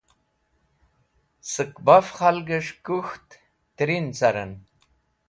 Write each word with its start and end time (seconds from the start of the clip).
Sẽk 1.51 1.73
baf 1.85 2.07
k̃halgẽs̃h 2.15 2.75
kuk̃ht 2.85 3.27
trin 3.75 4.07
carẽn. 4.17 4.53